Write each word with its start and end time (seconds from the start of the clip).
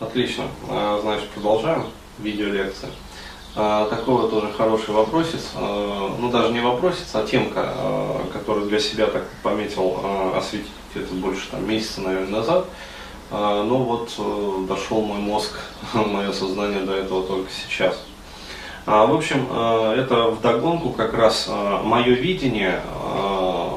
Отлично. 0.00 0.44
А, 0.68 0.98
Значит, 1.02 1.28
продолжаем 1.28 1.84
видеолекции. 2.18 2.88
А, 3.54 3.86
Такой 3.88 4.22
вот 4.22 4.30
тоже 4.30 4.50
хороший 4.56 4.94
вопросец. 4.94 5.50
А, 5.54 6.16
Ну, 6.18 6.30
даже 6.30 6.52
не 6.52 6.60
вопросец, 6.60 7.08
а 7.12 7.26
темка, 7.26 7.74
которую 8.32 8.66
для 8.68 8.80
себя 8.80 9.06
так 9.06 9.24
пометил 9.42 10.00
осветить 10.34 10.66
где-то 10.94 11.14
больше 11.14 11.48
там, 11.50 11.68
месяца, 11.68 12.00
наверное, 12.00 12.40
назад. 12.40 12.66
Но 13.30 13.76
вот 13.76 14.12
э, 14.18 14.66
дошел 14.68 15.02
мой 15.02 15.18
мозг, 15.18 15.60
мое 15.94 16.32
сознание 16.32 16.80
до 16.80 16.94
этого 16.96 17.24
только 17.24 17.48
сейчас. 17.52 17.96
В 18.86 19.14
общем, 19.14 19.46
э, 19.48 19.94
это 19.98 20.30
вдогонку 20.30 20.90
как 20.90 21.14
раз 21.14 21.48
мое 21.84 22.14
видение 22.14 22.82
э, 22.82 23.68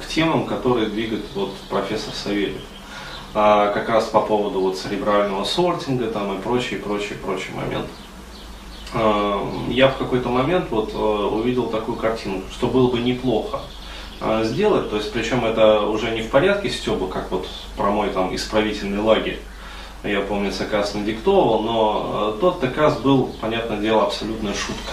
к 0.00 0.06
темам, 0.06 0.46
которые 0.46 0.86
двигает 0.86 1.24
вот 1.34 1.52
профессор 1.68 2.14
Савельев. 2.14 2.62
А, 3.34 3.72
Как 3.72 3.88
раз 3.88 4.06
по 4.06 4.20
поводу 4.20 4.60
вот 4.60 4.78
церебрального 4.78 5.44
сортинга 5.44 6.06
там 6.06 6.36
и 6.38 6.40
прочие, 6.40 6.78
прочие, 6.78 7.18
прочие 7.18 7.54
моменты. 7.54 7.88
А, 8.92 9.44
Я 9.68 9.88
в 9.88 9.96
какой-то 9.96 10.28
момент 10.28 10.66
вот 10.70 10.92
э, 10.94 10.96
увидел 10.96 11.66
такую 11.66 11.96
картину, 11.96 12.42
что 12.52 12.68
было 12.68 12.90
бы 12.90 13.00
неплохо 13.00 13.60
а, 14.20 14.44
сделать, 14.44 14.88
то 14.90 14.96
есть 14.96 15.12
причем 15.12 15.44
это 15.44 15.80
уже 15.80 16.10
не 16.12 16.22
в 16.22 16.30
порядке 16.30 16.70
стеба, 16.70 17.08
как 17.08 17.30
вот 17.30 17.48
про 17.76 17.90
мой 17.90 18.10
там 18.10 18.34
исправительный 18.34 19.00
лагерь, 19.00 19.40
я 20.04 20.20
помню, 20.20 20.52
Цекас 20.52 20.94
надиктовал, 20.94 21.62
но 21.62 22.34
э, 22.36 22.40
тот 22.40 22.60
Текас 22.60 22.98
был, 22.98 23.32
понятное 23.40 23.78
дело, 23.78 24.04
абсолютная 24.04 24.52
шутка. 24.52 24.92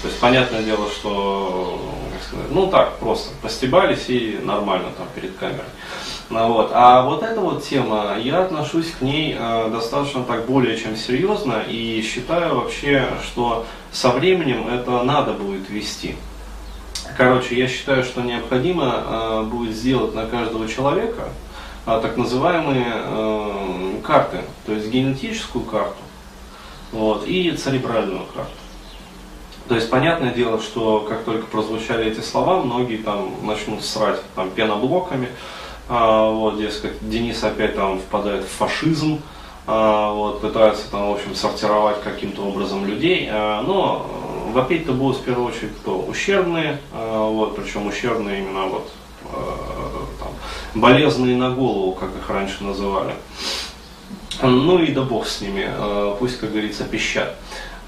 То 0.00 0.08
есть, 0.08 0.18
понятное 0.18 0.62
дело, 0.62 0.88
что, 0.90 1.78
как 2.20 2.28
сказать, 2.28 2.50
ну 2.50 2.66
так, 2.66 2.98
просто 2.98 3.34
постебались 3.42 4.08
и 4.08 4.38
нормально 4.42 4.88
там 4.96 5.06
перед 5.14 5.36
камерой. 5.36 5.64
Ну, 6.28 6.52
вот. 6.52 6.70
А 6.72 7.02
вот 7.02 7.22
эта 7.22 7.40
вот 7.40 7.64
тема, 7.64 8.16
я 8.18 8.44
отношусь 8.44 8.90
к 8.92 9.00
ней 9.00 9.34
э, 9.36 9.68
достаточно 9.72 10.22
так 10.22 10.46
более 10.46 10.76
чем 10.76 10.96
серьезно 10.96 11.62
и 11.66 12.02
считаю 12.02 12.56
вообще, 12.56 13.08
что 13.24 13.66
со 13.90 14.10
временем 14.10 14.68
это 14.68 15.02
надо 15.02 15.32
будет 15.32 15.68
вести. 15.70 16.14
Короче, 17.16 17.56
я 17.56 17.66
считаю, 17.66 18.04
что 18.04 18.20
необходимо 18.20 19.04
э, 19.04 19.42
будет 19.44 19.74
сделать 19.74 20.14
на 20.14 20.26
каждого 20.26 20.68
человека 20.68 21.30
э, 21.86 21.98
так 22.00 22.16
называемые 22.16 22.86
э, 22.86 24.00
карты, 24.04 24.42
то 24.66 24.72
есть 24.72 24.88
генетическую 24.88 25.64
карту 25.64 26.02
вот, 26.92 27.26
и 27.26 27.50
церебральную 27.52 28.24
карту. 28.26 28.59
То 29.70 29.76
есть 29.76 29.88
понятное 29.88 30.34
дело, 30.34 30.60
что 30.60 31.06
как 31.08 31.22
только 31.22 31.46
прозвучали 31.46 32.10
эти 32.10 32.18
слова, 32.18 32.60
многие 32.60 32.96
там 32.96 33.32
начнут 33.46 33.84
срать 33.84 34.20
там, 34.34 34.50
пеноблоками, 34.50 35.28
а, 35.88 36.28
вот, 36.28 36.58
дескать, 36.58 36.94
Денис 37.08 37.44
опять 37.44 37.76
там 37.76 38.00
впадает 38.00 38.44
в 38.44 38.48
фашизм, 38.48 39.20
а, 39.68 40.12
вот, 40.12 40.40
пытается 40.40 40.90
там, 40.90 41.10
в 41.10 41.12
общем, 41.12 41.36
сортировать 41.36 42.02
каким-то 42.02 42.42
образом 42.42 42.84
людей, 42.84 43.28
а, 43.30 43.62
но 43.62 44.10
вопить-то 44.52 44.90
будут 44.90 45.18
в 45.18 45.22
первую 45.22 45.46
очередь 45.46 45.76
кто? 45.80 46.00
Ущербные, 46.00 46.80
а, 46.92 47.30
вот, 47.30 47.54
причем 47.54 47.86
ущербные 47.86 48.40
именно 48.40 48.66
вот, 48.66 48.90
э, 49.22 49.36
там, 50.18 50.32
болезные 50.74 51.36
на 51.36 51.50
голову, 51.50 51.92
как 51.92 52.08
их 52.08 52.28
раньше 52.28 52.64
называли. 52.64 53.14
Ну 54.42 54.82
и 54.82 54.90
да 54.90 55.02
бог 55.02 55.28
с 55.28 55.40
ними, 55.40 55.64
э, 55.68 56.16
пусть, 56.18 56.40
как 56.40 56.50
говорится, 56.50 56.82
пищат. 56.82 57.36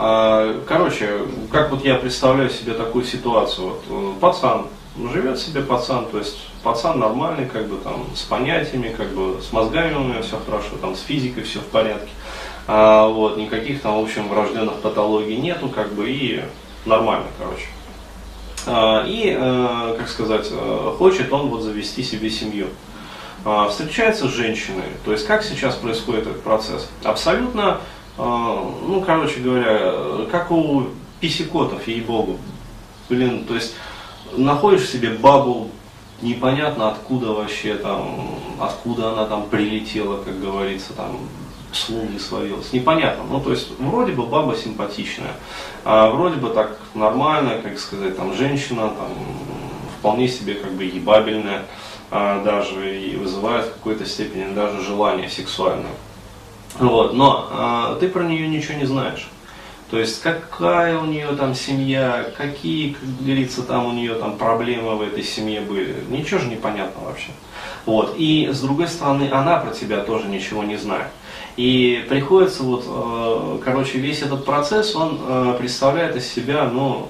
А, 0.04 0.60
Короче, 0.66 1.20
как 1.52 1.70
вот 1.70 1.84
я 1.84 1.94
представляю 1.94 2.50
себе 2.50 2.72
такую 2.72 3.04
ситуацию, 3.04 3.68
вот 3.68 3.84
э, 3.88 4.20
пацан, 4.20 4.66
живет 5.12 5.38
себе 5.38 5.62
пацан, 5.62 6.06
то 6.06 6.18
есть 6.18 6.38
пацан 6.64 6.98
нормальный, 6.98 7.46
как 7.46 7.68
бы 7.68 7.76
там 7.76 8.06
с 8.16 8.22
понятиями, 8.22 8.92
как 8.96 9.10
бы 9.10 9.40
с 9.40 9.52
мозгами 9.52 9.94
у 9.94 10.02
него 10.02 10.20
все 10.22 10.40
хорошо, 10.44 10.70
там 10.80 10.96
с 10.96 11.02
физикой 11.02 11.44
все 11.44 11.60
в 11.60 11.66
порядке, 11.66 12.10
а, 12.66 13.06
вот, 13.06 13.36
никаких 13.36 13.80
там, 13.80 14.00
в 14.00 14.02
общем, 14.02 14.28
врожденных 14.28 14.80
патологий 14.80 15.36
нету, 15.36 15.68
как 15.68 15.92
бы, 15.92 16.10
и 16.10 16.42
нормально, 16.84 17.26
короче. 17.38 17.66
А, 18.66 19.04
и, 19.06 19.36
э, 19.38 19.94
как 19.98 20.08
сказать, 20.08 20.48
э, 20.50 20.94
хочет 20.98 21.32
он 21.32 21.48
вот 21.48 21.62
завести 21.62 22.02
себе 22.02 22.28
семью. 22.28 22.66
А, 23.44 23.68
встречается 23.68 24.26
с 24.26 24.32
женщиной, 24.32 24.82
то 25.04 25.12
есть 25.12 25.28
как 25.28 25.44
сейчас 25.44 25.76
происходит 25.76 26.22
этот 26.26 26.42
процесс? 26.42 26.88
Абсолютно, 27.04 27.80
ну, 28.16 29.02
короче 29.06 29.40
говоря, 29.40 30.26
как 30.30 30.50
у 30.50 30.84
писикотов, 31.20 31.86
ей-богу, 31.86 32.38
блин, 33.08 33.44
то 33.44 33.54
есть 33.54 33.74
находишь 34.36 34.88
себе 34.88 35.10
бабу, 35.10 35.70
непонятно 36.20 36.90
откуда 36.90 37.32
вообще 37.32 37.74
там, 37.74 38.38
откуда 38.60 39.12
она 39.12 39.26
там 39.26 39.48
прилетела, 39.48 40.22
как 40.22 40.40
говорится, 40.40 40.92
там 40.94 41.18
с 41.72 41.88
луны 41.88 42.18
свалилась, 42.18 42.72
непонятно. 42.72 43.24
Ну, 43.24 43.40
то 43.40 43.50
есть, 43.50 43.68
вроде 43.78 44.12
бы 44.12 44.26
баба 44.26 44.56
симпатичная, 44.56 45.34
а 45.84 46.10
вроде 46.10 46.36
бы 46.36 46.50
так 46.50 46.78
нормальная, 46.94 47.60
как 47.60 47.78
сказать, 47.78 48.16
там, 48.16 48.34
женщина, 48.34 48.88
там, 48.88 49.10
вполне 49.98 50.28
себе 50.28 50.54
как 50.54 50.72
бы 50.72 50.84
ебабельная, 50.84 51.64
а, 52.10 52.42
даже 52.44 53.00
и 53.00 53.16
вызывает 53.16 53.66
в 53.66 53.72
какой-то 53.74 54.04
степени 54.04 54.52
даже 54.52 54.82
желание 54.82 55.28
сексуальное. 55.28 55.92
Вот, 56.78 57.14
но 57.14 57.48
а, 57.50 57.96
ты 57.96 58.08
про 58.08 58.22
нее 58.24 58.48
ничего 58.48 58.78
не 58.78 58.86
знаешь. 58.86 59.28
То 59.90 59.98
есть 59.98 60.22
какая 60.22 60.98
у 60.98 61.04
нее 61.04 61.28
там 61.36 61.54
семья, 61.54 62.24
какие, 62.38 62.94
как 62.94 63.02
говорится, 63.20 63.62
там 63.62 63.86
у 63.86 63.92
нее 63.92 64.14
там 64.14 64.38
проблемы 64.38 64.96
в 64.96 65.02
этой 65.02 65.22
семье 65.22 65.60
были. 65.60 65.94
Ничего 66.08 66.40
же 66.40 66.48
не 66.48 66.56
понятно 66.56 67.04
вообще. 67.04 67.28
Вот. 67.84 68.14
И 68.16 68.48
с 68.50 68.60
другой 68.60 68.88
стороны, 68.88 69.28
она 69.30 69.58
про 69.58 69.70
тебя 69.70 69.98
тоже 69.98 70.28
ничего 70.28 70.62
не 70.62 70.76
знает. 70.76 71.08
И 71.58 72.06
приходится 72.08 72.62
вот, 72.62 72.84
э, 72.86 73.58
короче, 73.62 73.98
весь 73.98 74.22
этот 74.22 74.46
процесс, 74.46 74.96
он 74.96 75.20
э, 75.20 75.56
представляет 75.58 76.16
из 76.16 76.26
себя, 76.26 76.64
ну, 76.64 77.08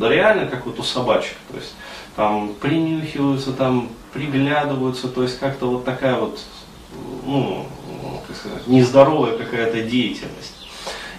реально 0.00 0.46
как 0.46 0.66
вот 0.66 0.80
у 0.80 0.82
собачек. 0.82 1.36
То 1.52 1.56
есть 1.56 1.76
там 2.16 2.52
принюхиваются, 2.60 3.52
там 3.52 3.90
приглядываются, 4.12 5.08
то 5.08 5.22
есть 5.22 5.38
как-то 5.38 5.66
вот 5.66 5.84
такая 5.84 6.16
вот, 6.16 6.40
ну, 7.24 7.66
как 8.34 8.40
сказать, 8.40 8.66
нездоровая 8.66 9.38
какая-то 9.38 9.82
деятельность. 9.82 10.68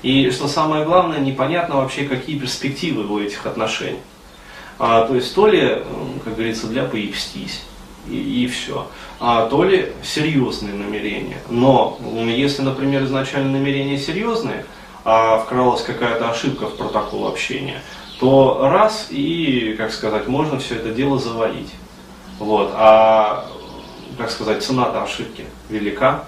И 0.02 0.30
что 0.32 0.48
самое 0.48 0.86
главное, 0.86 1.20
непонятно 1.20 1.78
вообще, 1.78 2.04
какие 2.04 2.38
перспективы 2.38 3.08
у 3.08 3.20
этих 3.20 3.46
отношений. 3.46 4.00
А, 4.78 5.06
то 5.08 5.16
есть 5.16 5.34
то 5.34 5.48
ли, 5.48 5.84
как 6.24 6.36
говорится, 6.36 6.68
для 6.68 6.84
поебстись, 6.84 7.62
и, 8.08 8.44
и 8.44 8.48
все. 8.48 8.88
А 9.20 9.48
то 9.48 9.64
ли 9.64 9.94
серьезные 10.04 10.74
намерения. 10.74 11.40
Но 11.50 11.98
если, 12.28 12.62
например, 12.62 13.04
изначально 13.06 13.52
намерения 13.52 13.98
серьезные, 13.98 14.66
а 15.06 15.40
вкралась 15.40 15.82
какая-то 15.82 16.30
ошибка 16.30 16.68
в 16.68 16.76
протокол 16.76 17.28
общения, 17.28 17.82
то 18.20 18.60
раз 18.62 19.08
и, 19.10 19.76
как 19.78 19.92
сказать, 19.92 20.28
можно 20.28 20.60
все 20.60 20.76
это 20.76 20.90
дело 20.90 21.18
завалить. 21.18 21.72
Вот. 22.40 22.72
А, 22.74 23.48
как 24.18 24.30
сказать, 24.30 24.64
цена-то 24.64 25.04
ошибки 25.04 25.46
велика, 25.70 26.26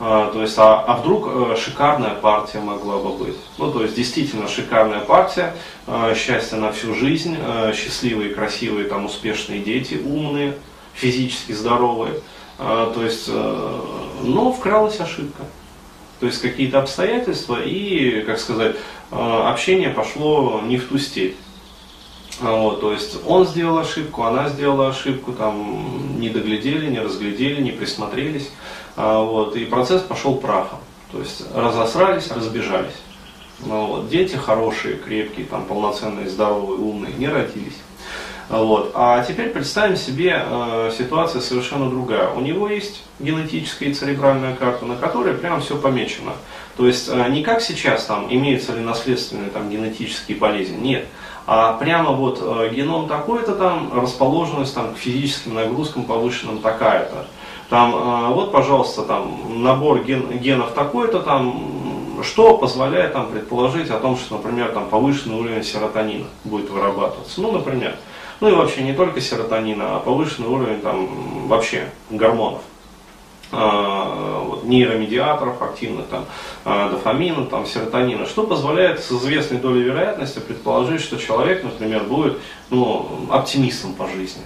то 0.00 0.40
есть, 0.40 0.56
а, 0.56 0.80
а 0.80 0.96
вдруг 0.96 1.28
э, 1.28 1.56
шикарная 1.56 2.14
партия 2.14 2.60
могла 2.60 2.96
бы 2.98 3.18
быть? 3.18 3.36
Ну, 3.58 3.70
то 3.70 3.82
есть, 3.82 3.94
действительно 3.94 4.48
шикарная 4.48 5.00
партия, 5.00 5.54
э, 5.86 6.14
счастье 6.16 6.56
на 6.56 6.72
всю 6.72 6.94
жизнь, 6.94 7.36
э, 7.38 7.74
счастливые, 7.76 8.34
красивые, 8.34 8.88
там, 8.88 9.04
успешные 9.04 9.60
дети, 9.60 10.00
умные, 10.02 10.56
физически 10.94 11.52
здоровые. 11.52 12.14
А, 12.58 12.90
то 12.94 13.04
есть, 13.04 13.28
но 13.28 14.52
вкралась 14.52 15.00
ошибка. 15.00 15.42
То 16.18 16.26
есть, 16.26 16.40
какие-то 16.40 16.78
обстоятельства 16.78 17.62
и, 17.62 18.22
как 18.22 18.38
сказать, 18.38 18.76
общение 19.10 19.90
пошло 19.90 20.62
не 20.64 20.78
в 20.78 20.88
ту 20.88 20.98
степь. 20.98 21.36
Вот, 22.40 22.80
то 22.80 22.92
есть 22.92 23.18
он 23.26 23.46
сделал 23.46 23.78
ошибку, 23.78 24.22
она 24.22 24.48
сделала 24.48 24.88
ошибку, 24.88 25.32
там 25.32 26.18
не 26.18 26.30
доглядели, 26.30 26.88
не 26.90 26.98
разглядели, 26.98 27.60
не 27.60 27.70
присмотрелись. 27.70 28.50
А, 28.96 29.22
вот, 29.22 29.56
и 29.56 29.66
процесс 29.66 30.02
пошел 30.02 30.36
прахом. 30.36 30.78
То 31.12 31.18
есть 31.18 31.42
разосрались, 31.54 32.30
разбежались. 32.30 32.96
Ну, 33.66 33.86
вот, 33.86 34.08
дети 34.08 34.36
хорошие, 34.36 34.96
крепкие, 34.96 35.44
там, 35.44 35.66
полноценные, 35.66 36.30
здоровые, 36.30 36.78
умные, 36.78 37.12
не 37.12 37.28
родились. 37.28 37.76
Вот. 38.50 38.90
А 38.94 39.22
теперь 39.22 39.50
представим 39.50 39.96
себе 39.96 40.42
э, 40.44 40.90
ситуация 40.96 41.40
совершенно 41.40 41.88
другая. 41.88 42.30
У 42.30 42.40
него 42.40 42.68
есть 42.68 43.02
генетическая 43.20 43.86
и 43.86 43.94
церебральная 43.94 44.56
карта, 44.56 44.86
на 44.86 44.96
которой 44.96 45.34
прямо 45.34 45.60
все 45.60 45.76
помечено. 45.76 46.32
То 46.76 46.86
есть 46.86 47.08
э, 47.08 47.28
не 47.28 47.44
как 47.44 47.60
сейчас, 47.60 48.06
там, 48.06 48.26
имеются 48.28 48.74
ли 48.74 48.80
наследственные 48.80 49.50
там, 49.50 49.70
генетические 49.70 50.36
болезни, 50.36 50.76
нет. 50.76 51.06
А 51.52 51.72
прямо 51.72 52.12
вот 52.12 52.38
э, 52.40 52.70
геном 52.72 53.08
такой-то 53.08 53.56
там, 53.56 53.90
расположенность 53.92 54.72
там, 54.72 54.94
к 54.94 54.98
физическим 54.98 55.54
нагрузкам 55.54 56.04
повышенным 56.04 56.58
такая-то. 56.60 57.26
Там, 57.68 57.92
э, 57.92 58.28
вот, 58.28 58.52
пожалуйста, 58.52 59.02
там, 59.02 59.60
набор 59.60 60.04
ген, 60.04 60.38
генов 60.38 60.70
такой-то, 60.74 61.18
там, 61.18 62.22
что 62.22 62.56
позволяет 62.56 63.14
там, 63.14 63.32
предположить 63.32 63.90
о 63.90 63.98
том, 63.98 64.16
что, 64.16 64.36
например, 64.36 64.70
там, 64.70 64.88
повышенный 64.88 65.40
уровень 65.40 65.64
серотонина 65.64 66.26
будет 66.44 66.70
вырабатываться. 66.70 67.40
Ну, 67.40 67.50
например. 67.50 67.96
Ну 68.38 68.48
и 68.48 68.52
вообще 68.52 68.82
не 68.82 68.92
только 68.92 69.20
серотонина, 69.20 69.96
а 69.96 69.98
повышенный 69.98 70.46
уровень 70.46 70.80
там, 70.80 71.48
вообще 71.48 71.90
гормонов. 72.10 72.60
А, 74.70 74.72
нейромедиаторов 74.72 75.60
активных, 75.62 76.06
там, 76.06 76.26
э, 76.64 76.90
дофамина, 76.92 77.46
там, 77.46 77.66
серотонина, 77.66 78.26
что 78.26 78.46
позволяет 78.46 79.00
с 79.00 79.10
известной 79.10 79.58
долей 79.58 79.82
вероятности 79.82 80.38
предположить, 80.38 81.00
что 81.00 81.16
человек, 81.18 81.64
например, 81.64 82.04
будет 82.04 82.38
ну, 82.70 83.26
оптимистом 83.30 83.94
по 83.94 84.06
жизни. 84.06 84.42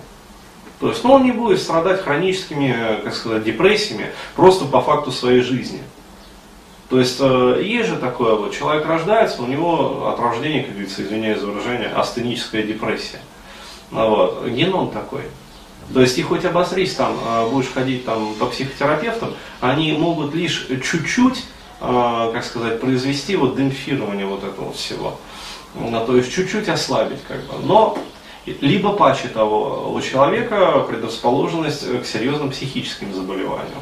То 0.80 0.88
есть, 0.88 1.04
ну, 1.04 1.12
он 1.12 1.24
не 1.24 1.32
будет 1.32 1.60
страдать 1.60 2.02
хроническими, 2.02 3.00
как 3.04 3.14
сказать, 3.14 3.44
депрессиями 3.44 4.10
просто 4.34 4.64
по 4.64 4.80
факту 4.80 5.12
своей 5.12 5.40
жизни. 5.40 5.80
То 6.90 6.98
есть 6.98 7.16
э, 7.20 7.62
есть 7.62 7.88
же 7.88 7.96
такое, 7.96 8.34
вот 8.34 8.54
человек 8.54 8.86
рождается, 8.86 9.42
у 9.42 9.46
него 9.46 10.08
от 10.08 10.20
рождения, 10.20 10.62
как 10.62 10.72
говорится, 10.72 11.02
извиняюсь 11.02 11.40
за 11.40 11.46
выражение, 11.46 11.88
астеническая 11.88 12.62
депрессия. 12.62 13.20
Ну 13.90 14.08
вот, 14.10 14.46
геном 14.48 14.90
такой. 14.90 15.22
То 15.92 16.00
есть 16.00 16.18
и 16.18 16.22
хоть 16.22 16.44
обосрись 16.44 16.94
там, 16.94 17.16
э, 17.24 17.50
будешь 17.50 17.70
ходить 17.72 18.04
там 18.04 18.34
по 18.34 18.46
психотерапевтам, 18.46 19.34
они 19.60 19.92
могут 19.92 20.34
лишь 20.34 20.66
чуть-чуть, 20.68 21.44
э, 21.80 22.30
как 22.32 22.44
сказать, 22.44 22.80
произвести 22.80 23.36
вот 23.36 23.56
демпфирование 23.56 24.26
вот 24.26 24.44
этого 24.44 24.72
всего. 24.72 25.18
Ну, 25.74 26.06
то 26.06 26.16
есть 26.16 26.32
чуть-чуть 26.32 26.68
ослабить 26.68 27.22
как 27.26 27.38
бы. 27.46 27.54
Но 27.64 27.98
либо 28.46 28.92
паче 28.92 29.28
того, 29.28 29.92
у 29.92 30.00
человека 30.00 30.84
предрасположенность 30.88 32.02
к 32.02 32.06
серьезным 32.06 32.50
психическим 32.50 33.12
заболеваниям. 33.12 33.80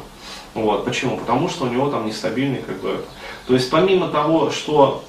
Вот. 0.53 0.85
Почему? 0.85 1.17
Потому 1.17 1.49
что 1.49 1.65
у 1.65 1.67
него 1.67 1.89
там 1.89 2.05
нестабильный 2.05 2.61
как 2.61 2.79
бы. 2.81 3.03
То 3.47 3.53
есть 3.53 3.69
помимо 3.69 4.07
того, 4.07 4.51
что 4.51 5.03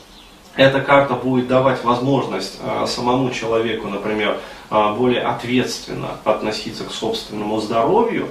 эта 0.56 0.80
карта 0.80 1.14
будет 1.14 1.48
давать 1.48 1.84
возможность 1.84 2.58
э, 2.60 2.86
самому 2.86 3.30
человеку, 3.30 3.88
например, 3.88 4.38
более 4.70 5.22
ответственно 5.22 6.18
относиться 6.24 6.84
к 6.84 6.92
собственному 6.92 7.60
здоровью, 7.60 8.28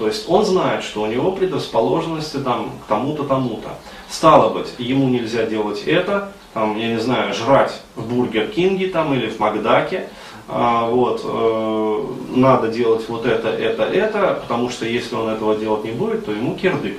то 0.00 0.06
есть 0.06 0.30
он 0.30 0.46
знает, 0.46 0.82
что 0.82 1.02
у 1.02 1.06
него 1.06 1.32
предрасположенности 1.32 2.38
там, 2.38 2.72
к 2.84 2.88
тому-то, 2.88 3.24
тому-то. 3.24 3.68
Стало 4.08 4.48
быть, 4.48 4.68
ему 4.78 5.08
нельзя 5.08 5.44
делать 5.44 5.82
это, 5.84 6.32
там, 6.54 6.78
я 6.78 6.88
не 6.88 6.98
знаю, 6.98 7.34
жрать 7.34 7.80
в 7.96 8.12
Бургер 8.12 8.48
Кинге 8.48 8.86
там, 8.86 9.12
или 9.12 9.28
в 9.28 9.38
Макдаке, 9.38 10.08
а, 10.48 10.86
вот, 10.86 11.20
э, 11.22 12.06
надо 12.34 12.68
делать 12.68 13.08
вот 13.08 13.26
это, 13.26 13.50
это, 13.50 13.84
это, 13.84 14.40
потому 14.42 14.70
что 14.70 14.84
если 14.84 15.14
он 15.14 15.28
этого 15.28 15.56
делать 15.56 15.84
не 15.84 15.92
будет, 15.92 16.24
то 16.24 16.32
ему 16.32 16.56
кирдык. 16.56 16.98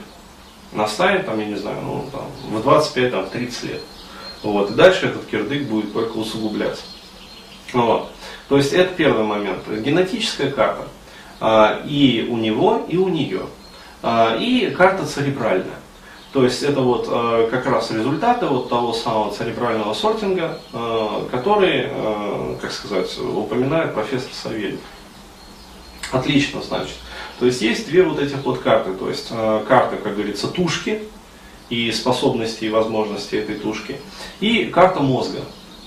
Настанет, 0.72 1.26
там, 1.26 1.40
я 1.40 1.48
не 1.48 1.56
знаю, 1.56 1.78
ну, 1.84 2.06
там, 2.12 2.28
в 2.50 2.66
25-30 2.66 3.68
лет. 3.68 3.82
Вот, 4.44 4.70
и 4.70 4.74
дальше 4.74 5.08
этот 5.08 5.26
кирдык 5.26 5.68
будет 5.68 5.92
только 5.92 6.18
усугубляться. 6.18 6.84
Вот. 7.74 8.10
То 8.52 8.58
есть 8.58 8.74
это 8.74 8.94
первый 8.94 9.24
момент. 9.24 9.60
Генетическая 9.70 10.52
карта. 10.52 10.84
А, 11.40 11.82
и 11.88 12.28
у 12.30 12.36
него, 12.36 12.86
и 12.90 12.98
у 12.98 13.08
нее. 13.08 13.44
А, 14.04 14.36
и 14.36 14.70
карта 14.72 15.06
церебральная. 15.06 15.80
То 16.34 16.44
есть 16.44 16.62
это 16.62 16.82
вот 16.82 17.08
э, 17.10 17.48
как 17.50 17.66
раз 17.66 17.92
результаты 17.92 18.48
вот 18.48 18.68
того 18.68 18.92
самого 18.92 19.34
церебрального 19.34 19.94
сортинга, 19.94 20.60
который, 21.32 21.90
как 22.62 22.72
сказать, 22.72 23.18
упоминает 23.20 23.94
профессор 23.94 24.32
Савельев. 24.34 24.80
Отлично, 26.12 26.62
значит. 26.62 26.96
То 27.40 27.46
есть 27.46 27.62
есть 27.62 27.88
две 27.88 28.04
вот 28.04 28.20
этих 28.20 28.44
вот 28.44 28.60
карты. 28.60 28.94
То 28.94 29.08
есть 29.10 29.30
карта, 29.30 29.96
как 29.96 30.16
говорится, 30.16 30.50
тушки 30.50 31.04
и 31.70 31.90
способности 31.92 32.66
и 32.66 32.70
возможности 32.70 33.36
этой 33.36 33.56
тушки. 33.56 33.96
И 34.42 34.66
карта 34.66 35.00
мозга. 35.00 35.40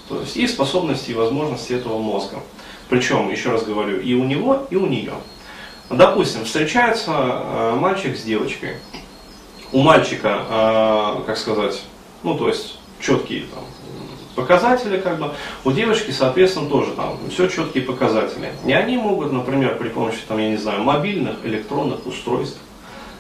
То 0.09 0.21
есть 0.21 0.37
и 0.37 0.47
способности 0.47 1.11
и 1.11 1.15
возможности 1.15 1.73
этого 1.73 1.99
мозга. 1.99 2.43
Причем, 2.89 3.31
еще 3.31 3.51
раз 3.51 3.65
говорю, 3.65 4.01
и 4.01 4.15
у 4.15 4.25
него, 4.25 4.67
и 4.71 4.77
у 4.77 4.87
нее. 4.87 5.15
Допустим, 5.91 6.45
встречается 6.45 7.73
мальчик 7.77 8.17
с 8.17 8.23
девочкой 8.23 8.77
у 9.75 9.81
мальчика, 9.81 10.41
э, 10.49 11.23
как 11.27 11.37
сказать, 11.37 11.83
ну 12.23 12.39
то 12.39 12.49
есть 12.49 12.79
четкие 13.01 13.43
там, 13.53 13.65
показатели, 14.37 14.99
как 14.99 15.19
бы, 15.19 15.33
у 15.65 15.73
девочки, 15.73 16.13
соответственно, 16.13 16.71
тоже 16.71 16.93
там 16.93 17.19
все 17.29 17.49
четкие 17.49 17.83
показатели. 17.83 18.53
И 18.65 18.73
они 18.73 18.97
могут, 18.97 19.33
например, 19.33 19.77
при 19.77 19.89
помощи, 19.89 20.19
там, 20.27 20.39
я 20.39 20.49
не 20.49 20.57
знаю, 20.57 20.83
мобильных 20.83 21.45
электронных 21.45 22.07
устройств, 22.07 22.59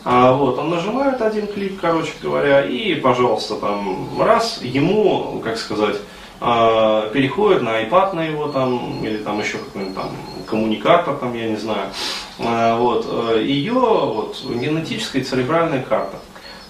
а, 0.05 0.33
вот, 0.33 0.59
он 0.59 0.71
нажимает 0.71 1.21
один 1.23 1.49
клик, 1.49 1.81
короче 1.81 2.13
говоря, 2.23 2.65
и, 2.65 2.95
пожалуйста, 2.95 3.57
там, 3.57 4.21
раз, 4.21 4.61
ему, 4.63 5.41
как 5.43 5.59
сказать, 5.59 5.97
а, 6.41 7.09
переходит 7.11 7.63
на 7.63 7.83
iPad 7.83 8.15
на 8.15 8.21
его 8.25 8.49
там, 8.49 9.05
или 9.05 9.19
там 9.19 9.41
еще 9.41 9.59
какой-нибудь 9.59 9.95
там 9.95 10.11
коммуникатор, 10.47 11.17
там, 11.17 11.35
я 11.35 11.49
не 11.49 11.57
знаю, 11.57 11.91
а, 12.39 12.77
вот, 12.77 13.07
э, 13.09 13.43
ее 13.45 13.73
вот, 13.73 14.37
генетическая 14.45 15.23
церебральная 15.23 15.83
карта. 15.83 16.19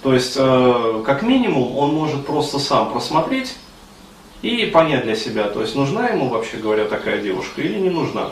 То 0.03 0.13
есть, 0.13 0.35
э, 0.37 1.03
как 1.05 1.23
минимум, 1.23 1.77
он 1.77 1.95
может 1.95 2.27
просто 2.27 2.59
сам 2.59 2.93
просмотреть 2.93 3.57
и 4.43 4.67
понять 4.67 5.05
для 5.05 5.17
себя, 5.17 5.45
то 5.45 5.63
есть 5.63 5.75
нужна 5.75 6.09
ему, 6.09 6.29
вообще 6.29 6.59
говоря, 6.59 6.85
такая 6.85 7.23
девушка 7.23 7.63
или 7.63 7.79
не 7.79 7.91
нужна. 7.91 8.29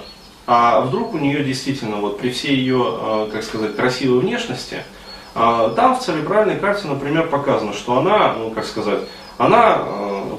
А 0.46 0.80
вдруг 0.82 1.14
у 1.14 1.18
нее 1.18 1.42
действительно, 1.42 1.96
вот 1.96 2.18
при 2.18 2.30
всей 2.30 2.56
ее, 2.56 2.84
э, 3.00 3.30
как 3.32 3.42
сказать, 3.42 3.74
красивой 3.74 4.20
внешности, 4.20 4.84
там 5.34 5.96
в 5.96 6.00
церебральной 6.00 6.56
карте, 6.56 6.88
например, 6.88 7.26
показано, 7.28 7.72
что 7.72 7.96
она, 7.96 8.34
ну, 8.34 8.50
как 8.50 8.66
сказать, 8.66 9.00
она, 9.38 9.82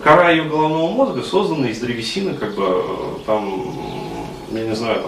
кора 0.04 0.32
ее 0.32 0.44
головного 0.44 0.92
мозга 0.92 1.24
создана 1.24 1.70
из 1.70 1.80
древесины, 1.80 2.34
как 2.34 2.56
бы, 2.56 2.84
там, 3.26 3.74
я 4.52 4.66
не 4.66 4.76
знаю, 4.76 5.02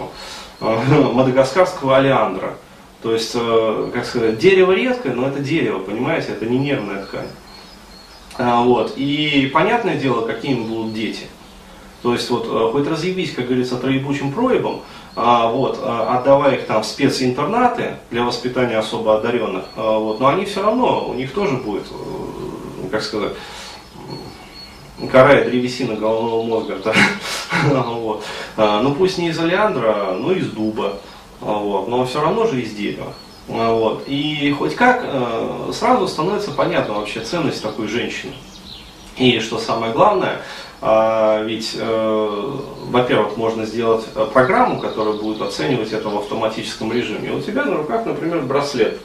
там, 0.59 1.13
мадагаскарского 1.13 1.97
алиандра. 1.97 2.55
То 3.01 3.11
есть, 3.13 3.33
э, 3.35 3.91
как 3.93 4.05
сказать, 4.05 4.39
дерево 4.39 4.71
редкое, 4.71 5.13
но 5.13 5.27
это 5.27 5.39
дерево, 5.39 5.79
понимаете, 5.79 6.31
это 6.31 6.45
не 6.45 6.57
нервная 6.57 7.03
ткань. 7.03 7.27
А, 8.37 8.63
вот. 8.63 8.93
И 8.95 9.49
понятное 9.53 9.95
дело, 9.95 10.25
какими 10.25 10.63
будут 10.63 10.93
дети. 10.93 11.27
То 12.01 12.13
есть, 12.13 12.29
вот, 12.29 12.47
э, 12.49 12.71
хоть 12.71 12.87
разъебись, 12.87 13.33
как 13.33 13.45
говорится, 13.45 13.75
троебучим 13.75 14.31
проебом, 14.31 14.81
а, 15.15 15.49
вот, 15.49 15.79
отдавая 15.83 16.55
их 16.55 16.65
там 16.65 16.81
в 16.81 16.85
специнтернаты 16.85 17.95
для 18.11 18.23
воспитания 18.23 18.77
особо 18.77 19.17
одаренных, 19.17 19.65
а, 19.75 19.97
вот, 19.97 20.19
но 20.19 20.27
они 20.27 20.45
все 20.45 20.61
равно, 20.61 21.07
у 21.09 21.13
них 21.13 21.31
тоже 21.31 21.55
будет, 21.57 21.83
э, 21.89 22.87
как 22.91 23.01
сказать, 23.01 23.33
кора 25.11 25.39
и 25.39 25.49
древесина 25.49 25.95
головного 25.95 26.43
мозга. 26.43 26.77
вот. 27.65 28.23
Ну 28.57 28.95
пусть 28.95 29.17
не 29.17 29.29
из 29.29 29.39
олеандра, 29.39 30.15
но 30.19 30.31
из 30.31 30.47
дуба. 30.47 30.99
А, 31.41 31.53
вот, 31.53 31.87
но 31.87 32.05
все 32.05 32.21
равно 32.21 32.47
же 32.47 32.61
из 32.61 32.73
дерева. 32.73 33.13
А, 33.49 33.73
вот. 33.73 34.03
И 34.07 34.53
хоть 34.57 34.75
как 34.75 35.01
э, 35.03 35.71
сразу 35.73 36.07
становится 36.07 36.51
понятна 36.51 36.95
вообще 36.95 37.21
ценность 37.21 37.61
такой 37.61 37.87
женщины. 37.87 38.33
И 39.17 39.39
что 39.39 39.59
самое 39.59 39.93
главное, 39.93 40.41
а, 40.81 41.41
ведь, 41.43 41.75
э, 41.77 42.51
во-первых, 42.89 43.37
можно 43.37 43.65
сделать 43.65 44.05
программу, 44.33 44.79
которая 44.79 45.13
будет 45.13 45.41
оценивать 45.41 45.93
это 45.93 46.09
в 46.09 46.17
автоматическом 46.17 46.91
режиме. 46.91 47.31
У 47.31 47.41
тебя 47.41 47.65
на 47.65 47.77
руках, 47.77 48.05
например, 48.05 48.41
браслет. 48.41 48.99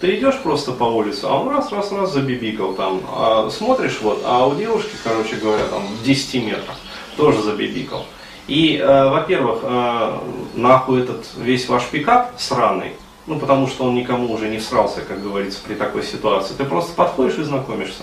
Ты 0.00 0.18
идешь 0.18 0.38
просто 0.42 0.72
по 0.72 0.84
улице, 0.84 1.24
а 1.24 1.34
он 1.40 1.48
раз, 1.48 1.72
раз, 1.72 1.90
раз 1.90 2.12
забибикал 2.12 2.74
там. 2.74 3.00
А 3.08 3.48
смотришь 3.50 3.98
вот, 4.02 4.22
а 4.26 4.46
у 4.46 4.54
девушки, 4.54 4.90
короче 5.02 5.36
говоря, 5.36 5.64
там 5.64 5.86
в 5.86 6.02
10 6.02 6.44
метрах 6.44 6.76
тоже 7.16 7.40
забибикал. 7.40 8.04
И, 8.46 8.76
э, 8.76 9.08
во-первых, 9.08 9.60
э, 9.62 10.18
нахуй 10.54 11.02
этот 11.02 11.24
весь 11.36 11.68
ваш 11.68 11.84
пикап 11.86 12.34
сраный, 12.38 12.92
ну 13.26 13.38
потому 13.40 13.66
что 13.66 13.84
он 13.84 13.94
никому 13.94 14.32
уже 14.32 14.48
не 14.48 14.58
всрался, 14.58 15.00
как 15.00 15.22
говорится, 15.22 15.60
при 15.66 15.74
такой 15.74 16.02
ситуации. 16.02 16.54
Ты 16.54 16.64
просто 16.64 16.92
подходишь 16.92 17.38
и 17.38 17.42
знакомишься. 17.42 18.02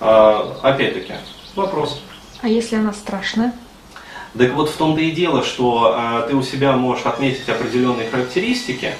Э, 0.00 0.44
опять-таки, 0.62 1.12
вопрос. 1.54 2.00
А 2.40 2.48
если 2.48 2.76
она 2.76 2.92
страшная? 2.94 3.52
Так 4.36 4.52
вот 4.54 4.70
в 4.70 4.76
том-то 4.76 5.00
и 5.02 5.10
дело, 5.10 5.44
что 5.44 5.94
э, 5.96 6.28
ты 6.28 6.34
у 6.34 6.42
себя 6.42 6.72
можешь 6.72 7.04
отметить 7.04 7.48
определенные 7.48 8.08
характеристики, 8.08 8.94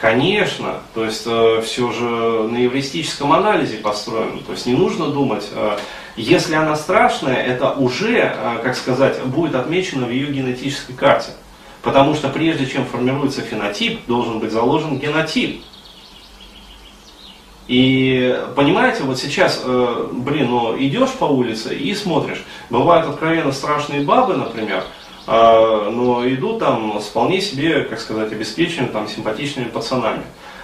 Конечно, 0.00 0.80
то 0.94 1.04
есть 1.04 1.24
э, 1.26 1.60
все 1.62 1.92
же 1.92 2.04
на 2.04 2.64
эвристическом 2.64 3.32
анализе 3.34 3.76
построено. 3.76 4.40
То 4.40 4.52
есть 4.52 4.64
не 4.64 4.72
нужно 4.72 5.08
думать, 5.08 5.46
э, 5.52 5.76
если 6.16 6.54
она 6.54 6.74
страшная, 6.74 7.36
это 7.36 7.72
уже, 7.72 8.16
э, 8.16 8.60
как 8.62 8.76
сказать, 8.76 9.22
будет 9.24 9.54
отмечено 9.54 10.06
в 10.06 10.10
ее 10.10 10.32
генетической 10.32 10.94
карте. 10.94 11.32
Потому 11.82 12.14
что 12.14 12.30
прежде 12.30 12.66
чем 12.66 12.86
формируется 12.86 13.42
фенотип, 13.42 14.06
должен 14.06 14.38
быть 14.38 14.52
заложен 14.52 14.98
генотип. 14.98 15.62
И 17.68 18.36
понимаете, 18.56 19.02
вот 19.02 19.18
сейчас, 19.18 19.60
э, 19.62 20.08
блин, 20.12 20.50
ну 20.50 20.76
идешь 20.78 21.12
по 21.12 21.26
улице 21.26 21.76
и 21.76 21.94
смотришь, 21.94 22.42
бывают 22.70 23.06
откровенно 23.06 23.52
страшные 23.52 24.00
бабы, 24.00 24.34
например, 24.34 24.82
но 25.26 26.22
идут 26.26 26.58
там 26.58 27.00
с 27.00 27.04
вполне 27.04 27.40
себе, 27.40 27.82
как 27.82 28.00
сказать, 28.00 28.32
обеспеченными, 28.32 28.88
там, 28.88 29.08
симпатичными 29.08 29.68
пацанами. 29.68 30.22